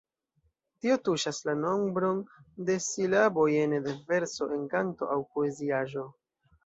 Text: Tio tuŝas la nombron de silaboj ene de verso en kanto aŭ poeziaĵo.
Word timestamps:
Tio 0.83 0.95
tuŝas 1.09 1.41
la 1.49 1.53
nombron 1.65 2.23
de 2.69 2.77
silaboj 2.87 3.47
ene 3.65 3.83
de 3.89 3.93
verso 4.13 4.49
en 4.59 4.67
kanto 4.73 5.11
aŭ 5.17 5.19
poeziaĵo. 5.37 6.09